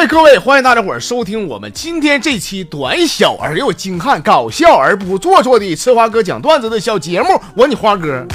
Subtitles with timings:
[0.00, 7.28] 来，各位，欢迎大家伙儿收听我们今天这期短小而又精悍、搞笑而不做作的吃花哥讲段子的小节目。
[7.54, 8.26] 我你花哥。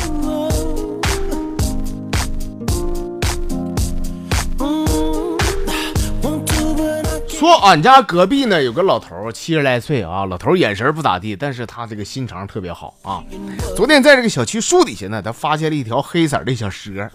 [7.28, 13.24] 说俺家隔壁呢有个老头，七十来岁啊，老头眼神不咋地，但是他这个心肠特别好啊。
[13.76, 17.10] 昨天在这个小区树底下呢，他发现了一条黑色的小蛇。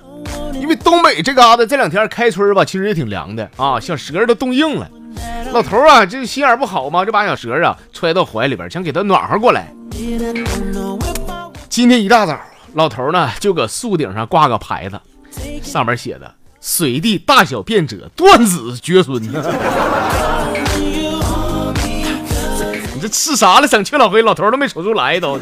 [0.91, 4.91] 东北这嘎达这两天开春吧，其实也挺凉的啊，小蛇都冻硬了。
[5.53, 9.73] 老头啊，这心眼不好嘛，就把小蛇啊揣到怀里边，想给它暖和过来。
[11.69, 12.37] 今天一大早，
[12.75, 15.01] 老头呢就搁树顶上挂个牌子，
[15.63, 19.23] 上面写的“随地大小便者断子绝孙”。
[22.93, 23.69] 你这吃啥了？
[23.69, 25.39] 整去老黑，老头都没瞅出来都。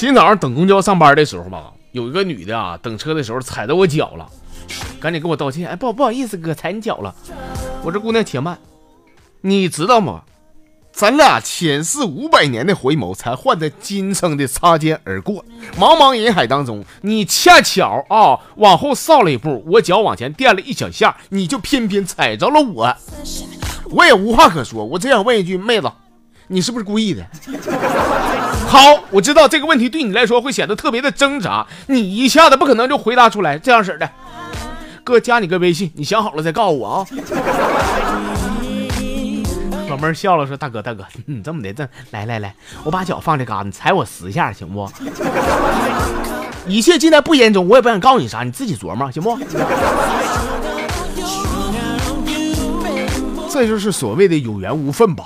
[0.00, 4.26] 今早上等公交上班的时候吧，有一个女的啊，等车的时候踩到我脚了，
[4.98, 5.68] 赶紧给我道歉。
[5.68, 7.14] 哎，不不好意思，哥踩你脚了。
[7.82, 8.58] 我这姑娘且慢，
[9.42, 10.22] 你知道吗？
[10.90, 15.44] 咱俩前世五百年的回眸，才换得今生的擦肩而过。
[15.76, 22.96] 茫茫人海当中，你恰巧啊往后扫了一步，我脚往前垫了一小下，你就偏偏踩着了我。
[23.92, 25.92] 我也无话可说，我只想问一句，妹子，
[26.48, 27.26] 你是不是故意的？
[28.70, 33.58] 好，我知道这个问题对你来说会显得特别的挣扎，你一下子不可能就回答出来。
[33.58, 34.08] 这样式的，
[35.02, 37.04] 哥加你个微信，你想好了再告诉我啊。
[39.90, 42.54] 老妹儿笑了说：“大哥，大哥，你这么的，这来来来，
[42.84, 44.88] 我把脚放这嘎，你踩我十下行不？
[46.68, 49.36] 一切尽在不言中，我也不想告诉你啥，你自己琢磨行不？
[53.50, 55.24] 这就是所谓的有缘无分吧。”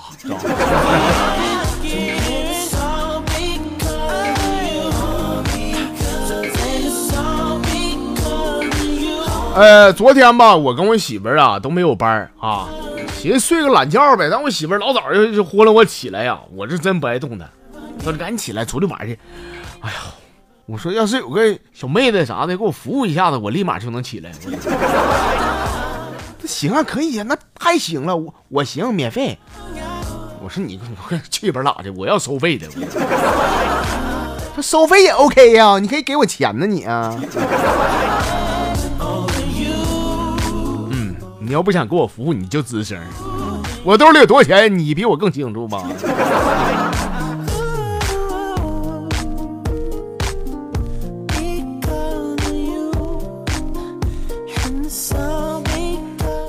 [9.55, 12.69] 呃，昨天吧，我跟我媳妇儿啊都没有班啊，
[13.21, 14.29] 寻思睡个懒觉呗。
[14.29, 17.49] 但我媳妇儿老早就就呼了我起来呀，我是真不爱动弹。
[18.03, 19.17] 说赶紧起来出去玩去。
[19.81, 19.97] 哎呀，
[20.67, 24.33] 我说要是有个小妹子啥的给我服务一下子，我立马就能起来。
[26.41, 29.39] 那行啊，可以啊，那太行了，我我行，免费。
[30.43, 30.81] 我说你
[31.31, 32.67] 去一边咋的，我要收费的。
[34.57, 37.17] 他收费也 OK 呀，你可以给我钱呢，你啊。
[41.45, 42.99] 你要不想给我服务，你就吱声。
[43.85, 45.83] 我兜里有多少钱，你比我更清楚吧？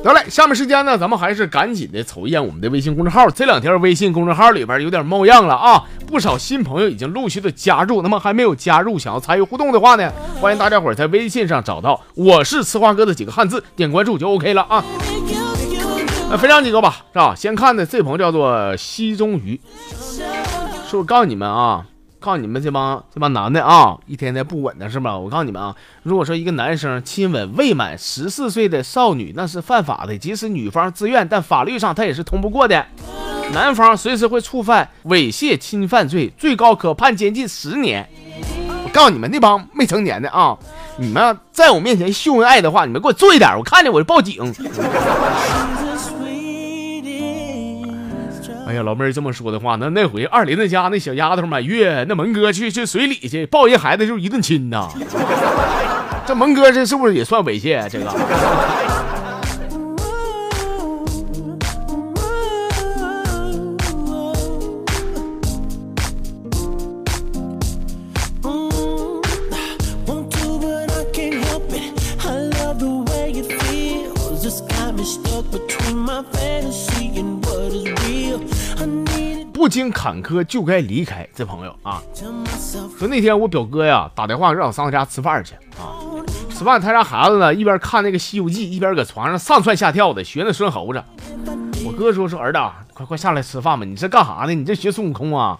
[0.01, 3.27] 得嘞，下面时间呢，咱们还是赶紧的瞅一眼我们的微信公众号。
[3.31, 8.01] 这两天微信公众号里边有点冒样了啊，不少新朋友已经陆续的加入。
[8.01, 14.83] 那么还没有加入，想要参与互动的话呢，欢迎大家伙在微信上找到“我是吃花哥”的几个汉字，点关注就 OK 了啊。
[16.29, 17.35] 那分享几个吧，是吧？
[17.35, 19.59] 先看的这朋友叫做西中鱼，
[20.89, 21.85] 说我告诉你们啊。
[22.17, 25.15] 告诉你们这帮这帮男的啊，一天天不稳的是吧？
[25.15, 30.17] 我告诉你们啊，如果说一个男生亲吻未满十四岁的少女，那是犯法的。
[30.17, 32.83] 即使女方自愿，但法律上他也是通不过的。
[33.53, 38.07] 男方随时会触犯猥亵侵犯罪，最高可判监禁十年。
[38.83, 40.57] 我告诉你们，那帮未成年的啊，
[40.97, 44.53] 你们在我面前秀恩爱的话，你们给我注意点，我看见我就报警。
[48.67, 54.89] 哎呀，老妹儿这么说的话，那那回二林子家那小丫头满月，那蒙哥去去随礼去抱一孩子就是一顿亲呐。
[56.25, 57.87] 这蒙哥这是不是也算猥亵？
[57.87, 58.05] 这个。
[79.65, 81.99] 不经坎坷就该离开，这朋友啊，
[82.99, 85.97] 说那天我表哥呀打电话让我上他家吃饭去啊，
[86.51, 91.03] 吃饭他家孩子呢一边看那个《西游记》，一边搁床上上蹿下跳的学那孙猴子。
[91.83, 92.59] 我哥说说儿子，
[92.93, 94.53] 快快下来吃饭吧，你这干啥呢？
[94.53, 95.57] 你这学孙悟空啊？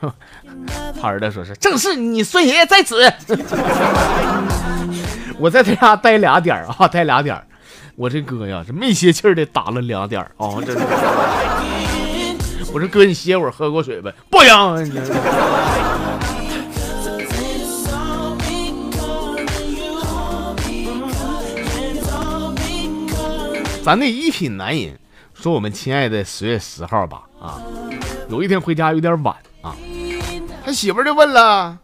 [1.00, 3.10] 他儿子说是正是，你孙爷爷在此。
[5.40, 7.42] 我在他家待俩点啊，待俩点
[7.96, 10.78] 我这哥呀，这没歇气的打了两点啊，这。
[12.72, 14.14] 我说哥，你歇会儿，喝口水呗。
[14.30, 15.02] 不行，
[23.82, 24.98] 咱那一品男人
[25.34, 27.60] 说：“我们亲爱的十月十号吧，啊，
[28.28, 29.74] 有一天回家有点晚啊，
[30.64, 31.78] 他媳妇就问了：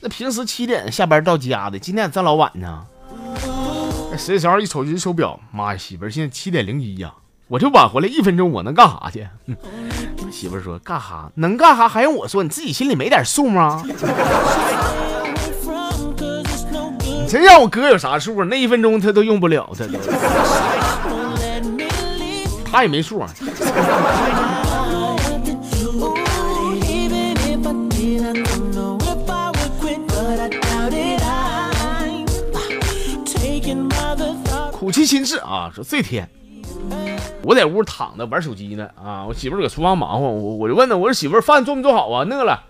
[0.00, 2.86] 那平时七点下班到家的，今天这老晚呢？
[4.16, 7.12] 十月十号一瞅这手表，妈呀，媳妇儿现在七点零一呀，
[7.48, 9.28] 我就晚回来一分钟，我能干啥去？
[10.30, 11.30] 媳妇儿说干哈？
[11.34, 12.42] 能干哈还用我说？
[12.42, 13.84] 你自己心里没点数吗？
[17.02, 18.46] 你真让我哥有啥数啊？
[18.48, 19.98] 那一分钟他都用不了，他都，
[22.70, 23.20] 他也没数。
[23.20, 23.28] 啊。
[34.72, 36.28] ”苦其心志啊，说这天
[37.42, 42.24] 我在屋躺着玩手机呢啊，我媳妇搁厨房忙活，我我就问她，我说媳妇饭做没做好啊？
[42.24, 42.64] 饿了。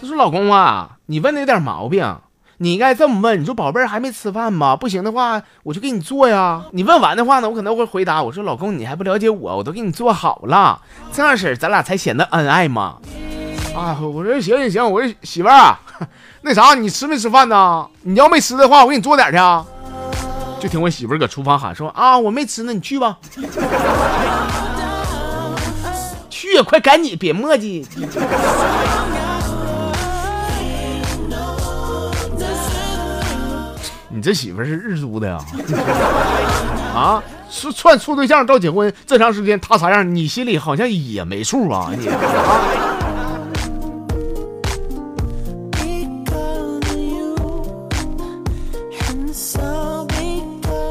[0.00, 2.16] 她说老公啊，你问的有点毛病，
[2.58, 4.76] 你应该这么问，你说宝贝儿还没吃饭吗？
[4.76, 6.64] 不行的话我就给你做呀。
[6.70, 10.80] 你问完的话呢，我可能会回答我说老公你还不了解我，我都给你做好了，
[11.12, 12.98] 这样式咱俩才显得恩爱嘛。
[13.74, 15.76] 啊，我说行行行，我说媳妇儿，
[16.42, 17.86] 那啥你吃没吃饭呢？
[18.02, 19.66] 你要没吃的话，我给你做点去啊。
[20.60, 23.16] 就听我媳妇儿搁厨房喊说啊，我没吃呢，你去吧，
[26.28, 27.86] 去呀，快赶紧，别磨叽。
[34.12, 35.38] 你这媳妇儿是日租的呀？
[36.94, 41.90] 啊， 是串处对象到结婚这长时间，她啥样，你心里好像也没数啊？
[41.96, 42.89] 你啊。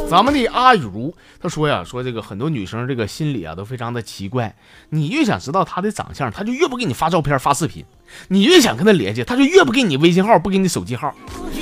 [0.09, 4.55] 咱们的阿如他说呀，说这个很多女生这个心里啊都非常的奇怪，
[4.89, 7.83] 你越想知道她的长相，她就越不给你发照片发视频；
[8.29, 11.09] 你越想跟她联系，她就越不给你微信号，不给你手机号；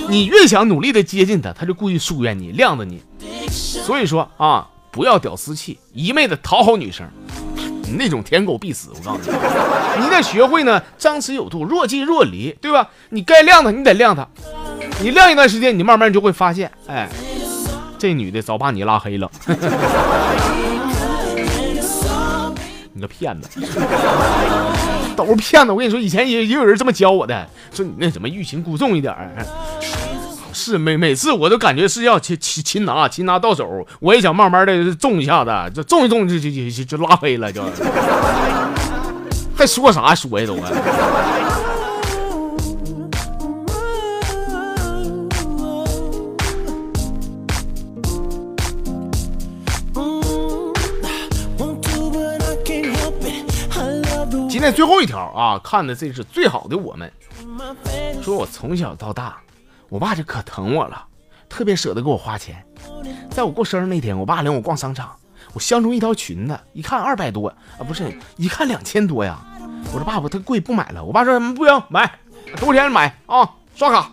[0.08, 3.02] 你越想努力的接近她，她就故意疏远你，晾着你。
[3.50, 7.06] 所以说啊，不要屌丝气，一昧的讨好女生，
[7.98, 8.92] 那种舔狗必死。
[8.96, 12.90] 我告诉你，你得学会呢，张弛有度，若即若离，对吧？
[13.10, 14.26] 你该晾她，你得晾她，
[15.02, 17.10] 你晾一段时间，你慢慢就会发现，哎。
[17.98, 19.30] 这女的早把你拉黑了，
[22.94, 23.60] 你个骗子，
[25.16, 25.72] 都是骗子！
[25.72, 29.32] 我跟你说，以前也也有人这么教我的，说你那什么欲擒故纵一点儿？
[30.54, 37.64] 是每每次我都感觉是要擒擒擒拿，擒拿到手，我也想慢慢的中一下子，就中一中就就就就拉黑了，就。
[39.56, 40.14] 还说啥？
[40.16, 40.56] 说呀都。
[40.58, 40.70] 啊！
[54.58, 57.14] 今天最后一条啊，看的这是最好的我们。
[58.24, 59.38] 说我从小到大，
[59.88, 61.06] 我爸就可疼我了，
[61.48, 62.66] 特别舍得给我花钱。
[63.30, 65.16] 在我过生日那天，我爸领我逛商场，
[65.54, 69.38] 我相中一条裙子，一看二百多啊，不是，一看两千多呀。
[69.94, 71.06] 我说爸爸，它贵，不买了。
[71.06, 72.12] 我爸说不行，买，
[72.60, 73.48] 多少钱买啊？
[73.76, 74.12] 刷卡。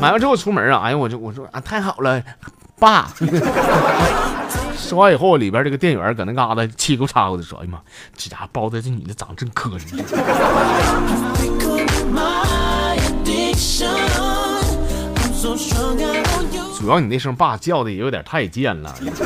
[0.00, 2.18] 买完之后出门啊，哎呀，我就我说啊，太好了，
[2.78, 3.08] 爸。
[4.76, 7.78] 说完以后，里边这个店员搁那嘎达气够叉咕的说：“哎呀妈，
[8.16, 9.96] 这家伙包的这女的长得真磕碜。”
[16.78, 18.94] 主要你那声爸叫的也有点太贱了。
[19.00, 19.16] 你看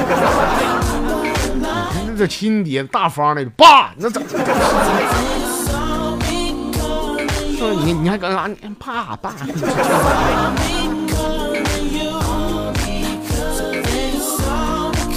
[2.07, 4.23] 那这亲爹大方的爸，那怎？
[7.59, 8.47] 说你你还搁啥？
[8.47, 9.35] 你爸爸。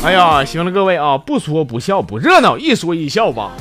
[0.04, 3.52] 哎呀，行了，各位啊，不说不笑不热闹，一说一笑吧。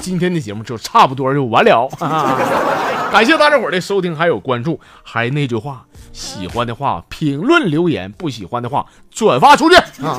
[0.00, 1.86] 今天的节目就差不多就完了。
[3.12, 4.80] 感谢大家伙的收听还有关注。
[5.02, 9.76] 还那句话，喜欢的话评论留言，不喜欢的话转发出去。
[9.76, 10.18] 啊。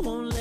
[0.00, 0.33] won't let me